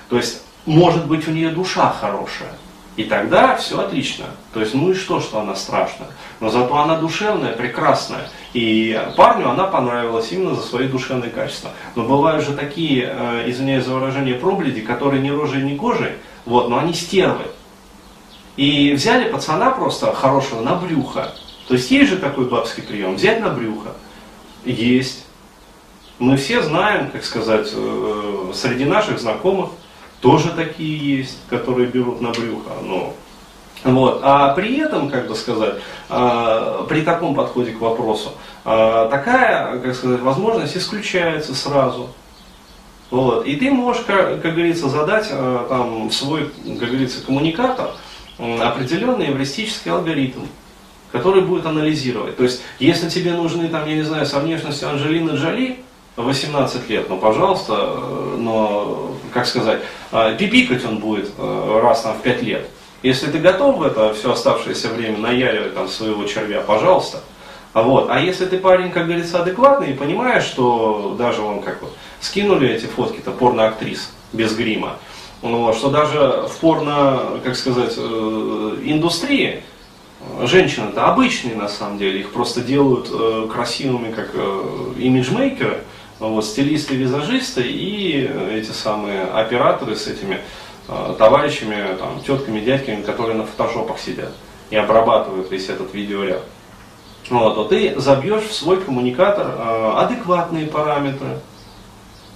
То 0.08 0.16
есть, 0.16 0.42
может 0.64 1.06
быть, 1.06 1.28
у 1.28 1.30
нее 1.30 1.50
душа 1.50 1.90
хорошая, 1.90 2.52
и 2.96 3.04
тогда 3.04 3.56
все 3.56 3.78
отлично. 3.78 4.24
То 4.54 4.60
есть, 4.60 4.74
ну 4.74 4.90
и 4.90 4.94
что, 4.94 5.20
что 5.20 5.40
она 5.40 5.54
страшная. 5.54 6.08
Но 6.40 6.48
зато 6.48 6.74
она 6.76 6.98
душевная, 6.98 7.52
прекрасная. 7.52 8.30
И 8.54 8.98
парню 9.16 9.50
она 9.50 9.64
понравилась 9.64 10.32
именно 10.32 10.54
за 10.54 10.62
свои 10.62 10.88
душевные 10.88 11.30
качества. 11.30 11.70
Но 11.94 12.04
бывают 12.04 12.44
же 12.44 12.54
такие, 12.54 13.10
э, 13.12 13.50
извиняюсь 13.50 13.84
за 13.84 13.92
выражение, 13.92 14.34
пробледи, 14.34 14.80
которые 14.80 15.22
ни 15.22 15.28
рожей, 15.30 15.62
ни 15.62 15.76
кожей, 15.76 16.12
Вот, 16.46 16.70
но 16.70 16.78
они 16.78 16.94
стервы. 16.94 17.44
И 18.56 18.92
взяли 18.94 19.30
пацана 19.30 19.70
просто 19.72 20.14
хорошего 20.14 20.62
на 20.62 20.76
брюхо. 20.76 21.34
То 21.68 21.74
есть 21.74 21.90
есть 21.90 22.10
же 22.10 22.16
такой 22.16 22.48
бабский 22.48 22.82
прием, 22.82 23.16
взять 23.16 23.40
на 23.40 23.50
брюхо. 23.50 23.90
Есть. 24.66 25.24
Мы 26.18 26.36
все 26.36 26.60
знаем, 26.60 27.10
как 27.10 27.24
сказать, 27.24 27.70
э, 27.72 28.52
среди 28.52 28.84
наших 28.84 29.20
знакомых 29.20 29.70
тоже 30.20 30.50
такие 30.50 31.18
есть, 31.18 31.38
которые 31.48 31.86
берут 31.86 32.20
на 32.20 32.30
брюхо. 32.30 32.70
Но 32.82 33.14
вот. 33.84 34.20
А 34.24 34.54
при 34.54 34.78
этом, 34.78 35.08
как 35.08 35.28
бы 35.28 35.36
сказать, 35.36 35.76
э, 36.08 36.84
при 36.88 37.02
таком 37.02 37.36
подходе 37.36 37.72
к 37.72 37.80
вопросу, 37.80 38.32
э, 38.64 39.08
такая, 39.08 39.78
как 39.78 39.94
сказать, 39.94 40.20
возможность 40.20 40.76
исключается 40.76 41.54
сразу. 41.54 42.08
Вот. 43.12 43.46
И 43.46 43.54
ты 43.54 43.70
можешь, 43.70 44.02
как, 44.04 44.42
как 44.42 44.54
говорится, 44.54 44.88
задать 44.88 45.28
там, 45.28 46.10
свой, 46.10 46.50
как 46.80 46.88
говорится, 46.88 47.24
коммуникатор 47.24 47.90
определенный 48.38 49.30
эвристический 49.30 49.92
алгоритм 49.92 50.40
который 51.12 51.42
будет 51.42 51.66
анализировать. 51.66 52.36
То 52.36 52.42
есть, 52.42 52.62
если 52.78 53.08
тебе 53.08 53.32
нужны, 53.32 53.68
там, 53.68 53.88
я 53.88 53.94
не 53.94 54.02
знаю, 54.02 54.26
со 54.26 54.40
внешностью 54.40 54.88
Анджелины 54.88 55.32
Джоли, 55.32 55.78
18 56.16 56.88
лет, 56.88 57.08
ну, 57.08 57.18
пожалуйста, 57.18 57.74
э, 57.78 58.36
но, 58.38 59.14
как 59.32 59.46
сказать, 59.46 59.80
э, 60.12 60.36
пипикать 60.38 60.84
он 60.84 60.98
будет 60.98 61.30
э, 61.36 61.80
раз 61.82 62.02
там 62.02 62.14
в 62.14 62.22
5 62.22 62.42
лет. 62.42 62.66
Если 63.02 63.30
ты 63.30 63.38
готов 63.38 63.78
в 63.78 63.82
это 63.82 64.14
все 64.14 64.32
оставшееся 64.32 64.88
время 64.88 65.18
наяривать 65.18 65.74
там 65.74 65.88
своего 65.88 66.24
червя, 66.24 66.62
пожалуйста. 66.62 67.20
А 67.74 67.82
вот. 67.82 68.08
А 68.10 68.18
если 68.18 68.46
ты 68.46 68.56
парень, 68.56 68.90
как 68.90 69.04
говорится, 69.04 69.42
адекватный 69.42 69.90
и 69.90 69.94
понимаешь, 69.94 70.44
что 70.44 71.14
даже 71.18 71.42
он 71.42 71.60
как 71.60 71.82
вот 71.82 71.94
скинули 72.20 72.70
эти 72.70 72.86
фотки-то 72.86 73.32
порно-актрис 73.32 74.10
без 74.32 74.56
грима, 74.56 74.96
ну, 75.42 75.70
что 75.74 75.90
даже 75.90 76.46
в 76.48 76.56
порно, 76.58 77.38
как 77.44 77.54
сказать, 77.54 77.96
индустрии 77.98 79.62
женщины-то 80.42 81.06
обычные 81.06 81.56
на 81.56 81.68
самом 81.68 81.98
деле, 81.98 82.20
их 82.20 82.32
просто 82.32 82.60
делают 82.60 83.08
красивыми 83.50 84.12
как 84.12 84.34
имиджмейкеры, 84.98 85.82
вот, 86.18 86.44
стилисты, 86.44 86.96
визажисты 86.96 87.62
и 87.62 88.22
эти 88.52 88.70
самые 88.70 89.24
операторы 89.24 89.96
с 89.96 90.06
этими 90.06 90.40
э, 90.88 91.14
товарищами, 91.18 91.96
там, 91.98 92.22
тетками, 92.22 92.60
дядьками, 92.60 93.02
которые 93.02 93.36
на 93.36 93.44
фотошопах 93.44 93.98
сидят 93.98 94.32
и 94.70 94.76
обрабатывают 94.76 95.50
весь 95.50 95.68
этот 95.68 95.92
видеоряд. 95.94 96.42
Вот, 97.28 97.54
то 97.54 97.64
ты 97.64 97.98
забьешь 98.00 98.44
в 98.44 98.54
свой 98.54 98.80
коммуникатор 98.80 99.46
э, 99.46 99.92
адекватные 99.96 100.66
параметры. 100.66 101.40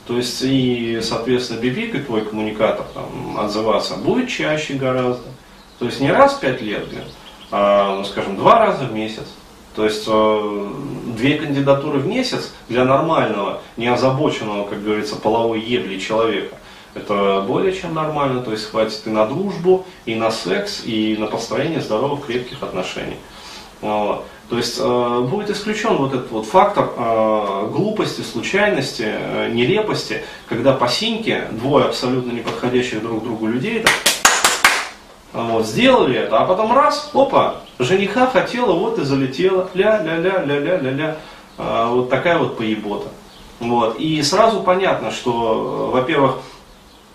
То 0.07 0.17
есть 0.17 0.43
и, 0.43 1.01
соответственно, 1.03 1.61
бибик 1.61 2.05
твой 2.05 2.23
коммуникатор 2.23 2.85
там, 2.93 3.39
отзываться 3.39 3.95
будет 3.95 4.29
чаще 4.29 4.75
гораздо. 4.75 5.29
То 5.79 5.87
есть 5.87 6.01
не 6.01 6.11
раз 6.11 6.35
в 6.35 6.41
пять 6.41 6.61
лет, 6.61 6.85
а, 6.93 7.05
ну, 7.51 8.05
скажем, 8.05 8.37
два 8.37 8.59
раза 8.59 8.85
в 8.85 8.93
месяц. 8.93 9.27
То 9.75 9.85
есть 9.85 10.05
э, 10.09 10.69
две 11.17 11.37
кандидатуры 11.37 12.01
в 12.01 12.07
месяц 12.07 12.53
для 12.69 12.85
нормального, 12.85 13.63
не 13.77 13.87
озабоченного, 13.87 14.67
как 14.67 14.83
говорится, 14.83 15.17
половой 15.17 15.61
ебли 15.61 16.01
человека. 16.01 16.57
Это 16.95 17.45
более 17.47 17.73
чем 17.73 17.95
нормально, 17.95 18.43
то 18.43 18.51
есть 18.51 18.69
хватит 18.69 19.03
и 19.07 19.11
на 19.11 19.27
дружбу, 19.27 19.87
и 20.07 20.17
на 20.17 20.33
секс, 20.33 20.83
и 20.85 21.17
на 21.17 21.29
построение 21.29 21.81
здоровых, 21.81 22.27
крепких 22.27 22.65
отношений. 22.65 23.17
Вот. 23.81 24.27
То 24.49 24.57
есть 24.57 24.79
э, 24.81 25.27
будет 25.31 25.51
исключен 25.51 25.97
вот 25.97 26.15
этот 26.15 26.33
вот 26.33 26.47
фактор 26.47 26.91
э, 26.97 27.69
глупости, 27.73 28.23
случайности, 28.23 29.15
нелепости, 29.53 30.25
когда 30.49 30.73
по 30.73 30.89
синьке 30.89 31.45
двое 31.53 31.85
абсолютно 31.85 32.33
неподходящих 32.33 33.01
друг 33.01 33.23
другу 33.23 33.47
людей 33.47 33.81
так, 33.81 33.93
вот, 35.33 35.67
сделали 35.67 36.17
это, 36.17 36.39
а 36.39 36.45
потом 36.45 36.73
раз, 36.73 37.11
опа, 37.15 37.57
жениха 37.79 38.27
хотела, 38.27 38.73
вот 38.73 38.99
и 38.99 39.05
залетела, 39.05 39.69
ля-ля-ля-ля-ля-ля-ля. 39.75 41.17
А, 41.63 41.89
вот 41.91 42.09
такая 42.09 42.39
вот 42.39 42.57
поебота. 42.57 43.09
Вот. 43.59 43.99
И 43.99 44.23
сразу 44.23 44.61
понятно, 44.61 45.11
что, 45.11 45.91
во-первых, 45.93 46.39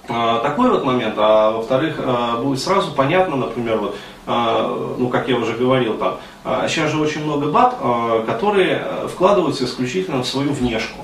а, 0.07 0.39
такой 0.39 0.69
вот 0.69 0.85
момент, 0.85 1.15
а 1.17 1.51
во-вторых, 1.51 1.95
а, 1.97 2.39
будет 2.39 2.59
сразу 2.59 2.91
понятно, 2.91 3.35
например, 3.37 3.77
вот, 3.77 3.95
ну, 4.27 5.09
как 5.09 5.27
я 5.27 5.35
уже 5.35 5.53
говорил, 5.53 5.99
там, 5.99 6.17
сейчас 6.67 6.89
же 6.89 6.99
очень 6.99 7.23
много 7.23 7.51
баб, 7.51 8.25
которые 8.25 8.83
вкладываются 9.07 9.65
исключительно 9.65 10.23
в 10.23 10.27
свою 10.27 10.51
внешку. 10.51 11.01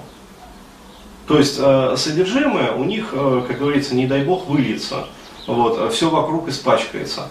То 1.28 1.38
есть 1.38 1.58
содержимое 2.02 2.72
у 2.72 2.84
них, 2.84 3.12
как 3.12 3.60
говорится, 3.60 3.94
не 3.94 4.08
дай 4.08 4.24
бог, 4.24 4.48
выльется. 4.48 5.06
Вот, 5.48 5.94
все 5.94 6.10
вокруг 6.10 6.48
испачкается. 6.50 7.30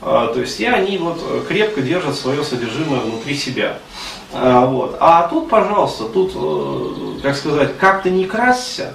А, 0.00 0.28
то 0.28 0.40
есть 0.40 0.58
и 0.60 0.66
они 0.66 0.98
вот 0.98 1.20
крепко 1.46 1.80
держат 1.80 2.16
свое 2.16 2.42
содержимое 2.42 3.00
внутри 3.00 3.34
себя. 3.34 3.78
А, 4.32 4.66
вот. 4.66 4.96
А 5.00 5.28
тут, 5.28 5.48
пожалуйста, 5.48 6.04
тут, 6.04 6.32
э, 6.34 7.20
как 7.22 7.36
сказать, 7.36 7.76
как 7.78 8.02
ты 8.02 8.10
не 8.10 8.24
красься, 8.24 8.94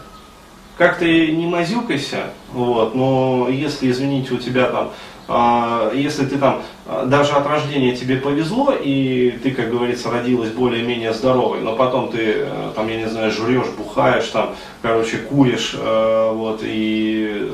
как 0.77 0.97
ты 0.97 1.31
не 1.31 1.47
мазюкайся, 1.47 2.31
вот, 2.51 2.93
но 2.93 3.47
если, 3.49 3.89
извините, 3.89 4.33
у 4.33 4.37
тебя 4.37 4.65
там, 4.65 4.91
а, 5.29 5.91
если 5.93 6.25
ты 6.25 6.37
там 6.37 6.61
даже 7.05 7.33
от 7.33 7.45
рождения 7.45 7.95
тебе 7.95 8.17
повезло, 8.17 8.73
и 8.73 9.37
ты, 9.43 9.51
как 9.51 9.69
говорится, 9.69 10.09
родилась 10.09 10.51
более-менее 10.51 11.13
здоровой, 11.13 11.61
но 11.61 11.75
потом 11.75 12.09
ты, 12.09 12.33
э, 12.37 12.71
там, 12.75 12.87
я 12.89 12.97
не 12.97 13.09
знаю, 13.09 13.31
жрешь, 13.31 13.67
бухаешь, 13.77 14.27
там, 14.27 14.55
короче, 14.81 15.17
куришь, 15.17 15.75
э, 15.77 16.31
вот, 16.33 16.61
и 16.63 17.49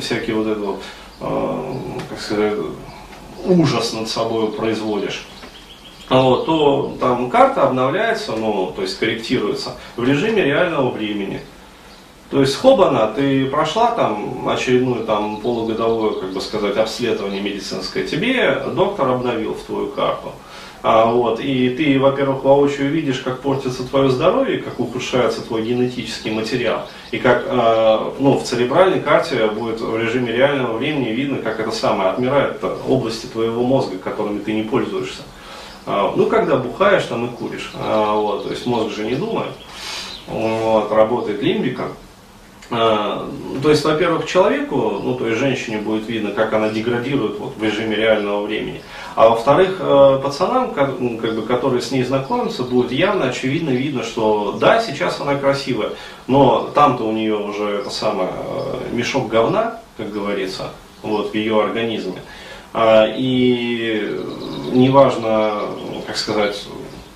всякие 0.00 0.36
вот 0.36 0.46
это 0.46 0.60
вот, 0.60 0.82
как 2.08 2.20
сказать, 2.20 2.54
ужас 3.44 3.92
над 3.92 4.08
собой 4.08 4.52
производишь, 4.52 5.26
вот, 6.08 6.46
то 6.46 6.96
там 7.00 7.30
карта 7.30 7.64
обновляется, 7.64 8.32
ну, 8.32 8.72
то 8.74 8.82
есть 8.82 8.98
корректируется 8.98 9.76
в 9.96 10.04
режиме 10.04 10.42
реального 10.44 10.90
времени. 10.90 11.42
То 12.30 12.40
есть 12.40 12.56
хобана, 12.56 13.10
ты 13.14 13.46
прошла 13.46 13.92
там 13.92 14.46
очередную 14.48 15.04
там 15.04 15.38
полугодовое, 15.38 16.20
как 16.20 16.32
бы 16.32 16.40
сказать, 16.42 16.76
обследование 16.76 17.40
медицинское, 17.40 18.06
тебе 18.06 18.64
доктор 18.74 19.08
обновил 19.08 19.54
в 19.54 19.62
твою 19.62 19.88
карту. 19.88 20.32
А, 20.82 21.06
вот, 21.06 21.40
и 21.40 21.70
ты, 21.70 21.98
во-первых, 21.98 22.44
воочию 22.44 22.90
видишь, 22.90 23.18
как 23.18 23.40
портится 23.40 23.82
твое 23.82 24.10
здоровье, 24.10 24.58
как 24.58 24.78
ухудшается 24.78 25.40
твой 25.40 25.62
генетический 25.62 26.30
материал, 26.30 26.86
и 27.10 27.18
как 27.18 27.44
э, 27.46 28.10
ну, 28.20 28.38
в 28.38 28.44
церебральной 28.44 29.00
карте 29.00 29.48
будет 29.48 29.80
в 29.80 29.98
режиме 29.98 30.30
реального 30.30 30.76
времени 30.76 31.08
видно, 31.08 31.38
как 31.38 31.58
это 31.58 31.72
самое 31.72 32.10
отмирает 32.10 32.62
области 32.86 33.26
твоего 33.26 33.64
мозга, 33.64 33.98
которыми 33.98 34.38
ты 34.38 34.52
не 34.52 34.62
пользуешься. 34.62 35.22
А, 35.84 36.12
ну, 36.14 36.26
когда 36.26 36.56
бухаешь 36.56 37.04
там 37.04 37.26
и 37.26 37.36
куришь, 37.36 37.72
а, 37.74 38.14
вот, 38.14 38.44
то 38.44 38.50
есть 38.50 38.64
мозг 38.66 38.94
же 38.94 39.04
не 39.04 39.16
думает, 39.16 39.50
вот, 40.28 40.92
работает 40.92 41.42
лимбика. 41.42 41.88
А, 42.70 43.30
то 43.62 43.70
есть, 43.70 43.84
во-первых, 43.84 44.26
человеку, 44.26 45.00
ну, 45.02 45.14
то 45.14 45.26
есть 45.26 45.40
женщине 45.40 45.78
будет 45.78 46.06
видно, 46.06 46.32
как 46.32 46.52
она 46.52 46.68
деградирует 46.68 47.38
вот, 47.38 47.56
в 47.56 47.62
режиме 47.62 47.96
реального 47.96 48.44
времени. 48.44 48.82
А 49.14 49.30
во-вторых, 49.30 49.78
э, 49.80 50.20
пацанам, 50.22 50.74
как, 50.74 50.98
бы, 50.98 51.42
которые 51.42 51.80
с 51.80 51.90
ней 51.90 52.04
знакомятся, 52.04 52.64
будет 52.64 52.92
явно, 52.92 53.30
очевидно 53.30 53.70
видно, 53.70 54.02
что 54.02 54.58
да, 54.60 54.82
сейчас 54.82 55.18
она 55.20 55.36
красивая, 55.36 55.92
но 56.26 56.70
там-то 56.74 57.04
у 57.04 57.12
нее 57.12 57.36
уже 57.36 57.78
это 57.78 57.90
самое 57.90 58.30
э, 58.32 58.94
мешок 58.94 59.28
говна, 59.28 59.80
как 59.96 60.12
говорится, 60.12 60.70
вот, 61.02 61.32
в 61.32 61.34
ее 61.34 61.62
организме. 61.62 62.20
А, 62.74 63.06
и 63.08 64.20
неважно, 64.72 65.62
как 66.06 66.18
сказать, 66.18 66.62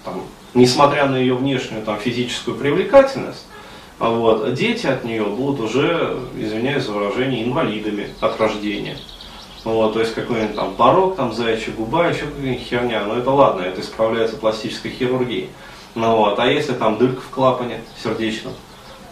там, 0.03 0.23
несмотря 0.55 1.07
на 1.07 1.17
ее 1.17 1.35
внешнюю 1.35 1.85
там, 1.85 1.99
физическую 1.99 2.57
привлекательность, 2.57 3.47
вот, 4.11 4.55
дети 4.55 4.87
от 4.89 5.05
нее 5.05 5.25
будут 5.25 5.61
уже, 5.61 6.19
извиняюсь 6.37 6.85
за 6.85 6.93
выражение, 6.93 7.45
инвалидами 7.45 8.09
от 8.21 8.41
рождения. 8.41 8.97
Вот, 9.65 9.93
то 9.93 10.01
есть 10.01 10.15
какой-нибудь 10.15 10.57
там 10.57 10.75
порог, 10.75 11.15
там 11.15 11.33
заячья 11.33 11.73
губа, 11.73 12.09
еще 12.09 12.27
какая-нибудь 12.27 12.67
херня. 12.67 13.05
Но 13.05 13.19
это 13.19 13.31
ладно, 13.31 13.63
это 13.63 13.81
исправляется 13.81 14.37
пластической 14.37 14.91
хирургией. 14.91 15.51
Ну, 15.95 16.17
вот, 16.17 16.39
а 16.41 16.47
если 16.47 16.73
там 16.73 16.99
дырка 16.99 17.21
в 17.21 17.29
клапане 17.29 17.81
сердечном, 18.03 18.55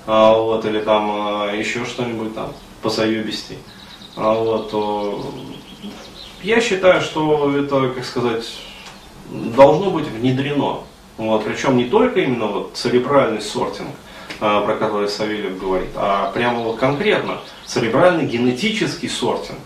а, 0.08 0.32
вот, 0.36 0.64
или 0.64 0.80
там 0.80 1.10
а, 1.12 1.52
еще 1.52 1.84
что-нибудь 1.84 2.34
там 2.34 2.52
по 2.82 2.90
заебисти, 2.90 3.58
а, 4.16 4.34
вот, 4.34 4.72
то 4.72 5.32
я 6.42 6.60
считаю, 6.60 7.00
что 7.00 7.56
это, 7.56 7.90
как 7.90 8.04
сказать, 8.04 8.44
должно 9.30 9.92
быть 9.92 10.08
внедрено. 10.08 10.80
Вот, 11.16 11.44
причем 11.44 11.76
не 11.76 11.84
только 11.84 12.22
именно 12.22 12.46
вот 12.46 12.70
церебральный 12.74 13.40
сортинг, 13.40 13.90
а, 13.90 14.09
про 14.40 14.76
который 14.76 15.08
Савельев 15.08 15.58
говорит, 15.58 15.90
а 15.94 16.30
прямо 16.32 16.60
вот 16.60 16.78
конкретно 16.78 17.38
церебральный 17.66 18.24
генетический 18.24 19.08
сортинг. 19.08 19.58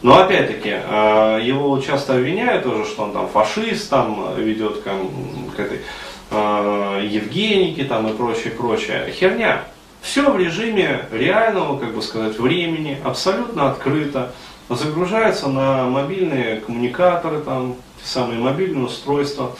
Но 0.00 0.18
опять-таки, 0.18 0.70
э, 0.70 1.40
его 1.42 1.78
часто 1.80 2.14
обвиняют 2.14 2.62
тоже, 2.62 2.84
что 2.84 3.02
он 3.02 3.12
там 3.12 3.28
фашист, 3.28 3.90
там 3.90 4.34
ведет 4.36 4.82
к, 4.82 4.84
к 4.84 5.60
этой 5.60 5.80
э, 6.30 7.08
Евгенике 7.10 7.84
там 7.84 8.06
и 8.08 8.16
прочее, 8.16 8.52
прочее. 8.52 9.12
Херня. 9.12 9.64
Все 10.00 10.30
в 10.30 10.38
режиме 10.38 11.06
реального, 11.10 11.76
как 11.76 11.92
бы 11.92 12.02
сказать, 12.02 12.38
времени, 12.38 12.98
абсолютно 13.04 13.70
открыто. 13.70 14.32
Загружается 14.68 15.48
на 15.48 15.86
мобильные 15.86 16.60
коммуникаторы, 16.60 17.40
там, 17.40 17.74
самые 18.04 18.38
мобильные 18.38 18.84
устройства. 18.84 19.56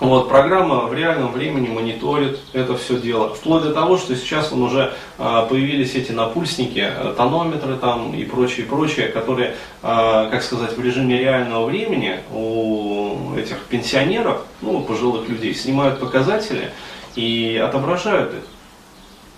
Вот, 0.00 0.28
программа 0.28 0.86
в 0.86 0.94
реальном 0.94 1.32
времени 1.32 1.68
мониторит 1.68 2.40
это 2.52 2.76
все 2.76 2.98
дело. 2.98 3.32
Вплоть 3.32 3.62
до 3.62 3.72
того, 3.72 3.96
что 3.96 4.16
сейчас 4.16 4.52
он 4.52 4.62
уже 4.62 4.92
а, 5.18 5.46
появились 5.46 5.94
эти 5.94 6.10
напульсники, 6.10 6.80
э, 6.84 7.14
тонометры 7.16 7.76
там 7.76 8.12
и 8.12 8.24
прочее, 8.24 8.66
прочее, 8.66 9.08
которые, 9.08 9.54
а, 9.82 10.28
как 10.30 10.42
сказать, 10.42 10.76
в 10.76 10.82
режиме 10.82 11.16
реального 11.18 11.66
времени 11.66 12.18
у 12.32 13.34
этих 13.36 13.58
пенсионеров, 13.66 14.42
ну, 14.62 14.82
пожилых 14.82 15.28
людей, 15.28 15.54
снимают 15.54 16.00
показатели 16.00 16.72
и 17.14 17.56
отображают 17.56 18.34
их. 18.34 18.44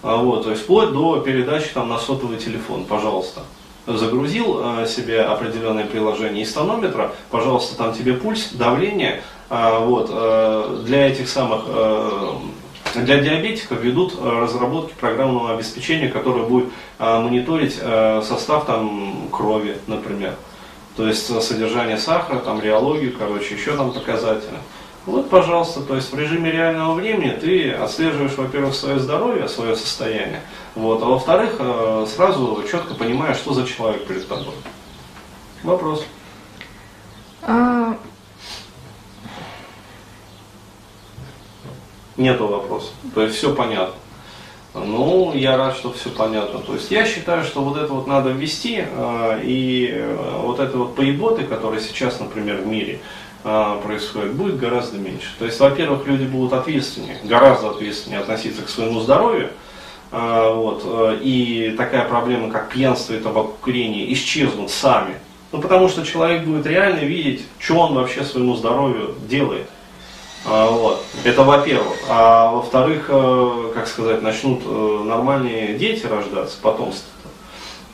А, 0.02 0.16
вот, 0.16 0.44
то 0.44 0.50
есть 0.50 0.62
вплоть 0.62 0.90
до 0.90 1.20
передачи 1.20 1.68
там 1.74 1.90
на 1.90 1.98
сотовый 1.98 2.38
телефон, 2.38 2.86
пожалуйста 2.86 3.42
загрузил 3.86 4.60
э, 4.60 4.86
себе 4.86 5.22
определенное 5.22 5.84
приложение 5.84 6.42
из 6.42 6.52
тонометра, 6.52 7.12
пожалуйста, 7.30 7.76
там 7.76 7.94
тебе 7.94 8.14
пульс, 8.14 8.50
давление, 8.52 9.22
вот, 9.48 10.10
э, 10.10 10.82
для 10.84 11.08
этих 11.08 11.28
самых, 11.28 11.64
э, 11.66 12.32
для 12.96 13.18
диабетиков 13.18 13.80
ведут 13.80 14.14
разработки 14.22 14.94
программного 14.98 15.54
обеспечения, 15.54 16.08
которое 16.08 16.44
будет 16.46 16.68
мониторить 16.98 17.74
состав 17.74 18.64
там, 18.64 19.28
крови, 19.30 19.76
например. 19.86 20.34
То 20.96 21.06
есть 21.06 21.26
содержание 21.42 21.98
сахара, 21.98 22.38
там, 22.38 22.60
реологию, 22.62 23.14
короче, 23.18 23.54
еще 23.54 23.76
там 23.76 23.92
показатели. 23.92 24.56
Вот, 25.06 25.30
пожалуйста, 25.30 25.82
то 25.82 25.94
есть 25.94 26.12
в 26.12 26.18
режиме 26.18 26.50
реального 26.50 26.94
времени 26.94 27.30
ты 27.30 27.70
отслеживаешь, 27.70 28.36
во-первых, 28.36 28.74
свое 28.74 28.98
здоровье, 28.98 29.48
свое 29.48 29.76
состояние, 29.76 30.40
вот, 30.74 31.00
а 31.00 31.06
во-вторых, 31.06 31.56
э, 31.60 32.06
сразу 32.12 32.64
четко 32.68 32.94
понимаешь, 32.94 33.36
что 33.36 33.54
за 33.54 33.64
человек 33.64 34.04
перед 34.06 34.26
тобой. 34.26 34.54
Вопрос. 35.62 36.04
Нету 42.16 42.46
вопроса. 42.46 42.92
То 43.14 43.22
есть 43.22 43.36
все 43.36 43.54
понятно. 43.54 43.94
Ну, 44.74 45.32
я 45.34 45.56
рад, 45.56 45.74
что 45.74 45.92
все 45.92 46.10
понятно. 46.10 46.60
То 46.60 46.74
есть 46.74 46.90
я 46.90 47.06
считаю, 47.06 47.44
что 47.44 47.62
вот 47.62 47.78
это 47.78 47.92
вот 47.92 48.06
надо 48.06 48.30
ввести, 48.30 48.84
э, 48.86 49.40
и 49.42 49.90
э, 49.90 50.40
вот 50.42 50.60
это 50.60 50.76
вот 50.76 50.94
поеботы, 50.94 51.44
которые 51.44 51.80
сейчас, 51.80 52.20
например, 52.20 52.56
в 52.58 52.66
мире, 52.66 53.00
а, 53.48 53.80
происходит, 53.80 54.32
будет 54.32 54.58
гораздо 54.58 54.98
меньше. 54.98 55.28
То 55.38 55.44
есть, 55.44 55.60
во-первых, 55.60 56.04
люди 56.08 56.24
будут 56.24 56.52
ответственнее, 56.52 57.18
гораздо 57.22 57.70
ответственнее 57.70 58.18
относиться 58.18 58.62
к 58.62 58.68
своему 58.68 58.98
здоровью, 58.98 59.50
а, 60.10 60.52
вот, 60.52 60.82
э, 60.84 61.18
и 61.22 61.74
такая 61.78 62.08
проблема, 62.08 62.50
как 62.50 62.70
пьянство 62.70 63.14
и 63.14 63.20
табакокурение, 63.20 64.12
исчезнут 64.12 64.72
сами. 64.72 65.14
Ну, 65.52 65.60
потому 65.60 65.88
что 65.88 66.04
человек 66.04 66.42
будет 66.42 66.66
реально 66.66 67.04
видеть, 67.04 67.42
что 67.60 67.78
он 67.78 67.94
вообще 67.94 68.24
своему 68.24 68.56
здоровью 68.56 69.14
делает. 69.28 69.68
А, 70.46 70.70
вот. 70.70 71.04
Это 71.24 71.42
во-первых. 71.42 71.96
А 72.08 72.50
во-вторых, 72.52 73.06
э, 73.08 73.72
как 73.74 73.88
сказать, 73.88 74.22
начнут 74.22 74.62
э, 74.64 75.02
нормальные 75.04 75.74
дети 75.74 76.06
рождаться, 76.06 76.56
потомство. 76.62 77.10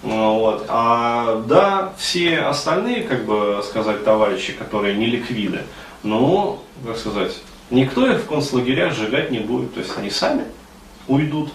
Вот. 0.02 0.66
А 0.68 1.42
да, 1.46 1.92
все 1.96 2.40
остальные, 2.40 3.04
как 3.04 3.24
бы 3.24 3.62
сказать, 3.64 4.04
товарищи, 4.04 4.52
которые 4.52 4.96
не 4.96 5.06
ликвиды, 5.06 5.62
ну, 6.02 6.58
как 6.84 6.98
сказать, 6.98 7.38
никто 7.70 8.06
их 8.10 8.18
в 8.18 8.26
концлагерях 8.26 8.92
сжигать 8.92 9.30
не 9.30 9.38
будет, 9.38 9.74
то 9.74 9.80
есть 9.80 9.96
они 9.96 10.10
сами 10.10 10.44
уйдут. 11.08 11.52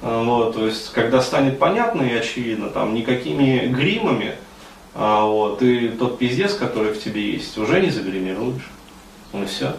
А, 0.00 0.24
вот, 0.24 0.54
то 0.54 0.66
есть, 0.66 0.92
когда 0.92 1.20
станет 1.20 1.58
понятно 1.58 2.02
и 2.02 2.14
очевидно, 2.14 2.70
там 2.70 2.94
никакими 2.94 3.66
гримами, 3.66 4.34
а, 4.94 5.26
вот, 5.26 5.62
и 5.62 5.90
тот 5.90 6.18
пиздец, 6.18 6.54
который 6.54 6.92
в 6.92 7.02
тебе 7.02 7.32
есть, 7.32 7.56
уже 7.56 7.80
не 7.80 7.90
загримируешь. 7.90 8.68
Ну 9.32 9.44
и 9.44 9.46
все. 9.46 9.76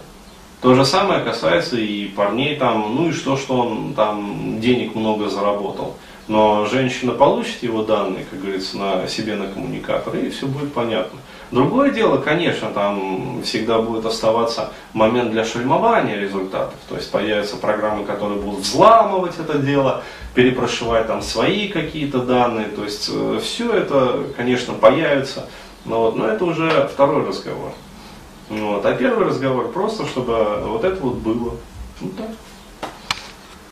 То 0.63 0.75
же 0.75 0.85
самое 0.85 1.19
касается 1.19 1.75
и 1.75 2.05
парней 2.05 2.55
там, 2.55 2.95
ну 2.95 3.09
и 3.09 3.11
что, 3.11 3.35
что 3.35 3.57
он 3.57 3.93
там 3.95 4.61
денег 4.61 4.95
много 4.95 5.27
заработал. 5.27 5.97
Но 6.29 6.65
женщина 6.65 7.11
получит 7.11 7.63
его 7.63 7.83
данные, 7.83 8.25
как 8.29 8.39
говорится, 8.39 8.77
на 8.77 9.05
себе 9.09 9.35
на 9.35 9.47
коммуникатор, 9.47 10.15
и 10.15 10.29
все 10.29 10.47
будет 10.47 10.71
понятно. 10.71 11.19
Другое 11.51 11.91
дело, 11.91 12.17
конечно, 12.17 12.69
там 12.69 13.41
всегда 13.43 13.79
будет 13.79 14.05
оставаться 14.05 14.71
момент 14.93 15.31
для 15.31 15.43
шельмования 15.43 16.15
результатов. 16.15 16.75
То 16.87 16.95
есть 16.95 17.11
появятся 17.11 17.57
программы, 17.57 18.05
которые 18.05 18.39
будут 18.39 18.61
взламывать 18.61 19.37
это 19.37 19.57
дело, 19.57 20.01
перепрошивать 20.33 21.07
там 21.07 21.21
свои 21.21 21.67
какие-то 21.67 22.19
данные. 22.19 22.67
То 22.67 22.85
есть 22.85 23.09
э, 23.13 23.39
все 23.43 23.69
это, 23.73 24.27
конечно, 24.37 24.75
появится. 24.75 25.49
Но, 25.83 26.03
вот, 26.03 26.15
но 26.15 26.25
это 26.25 26.45
уже 26.45 26.89
второй 26.93 27.27
разговор. 27.27 27.73
Вот. 28.49 28.85
А 28.85 28.93
первый 28.95 29.27
разговор 29.27 29.71
просто, 29.71 30.05
чтобы 30.05 30.61
вот 30.65 30.83
это 30.83 31.01
вот 31.01 31.15
было. 31.15 31.53
Ну 32.01 32.09
так. 32.17 32.29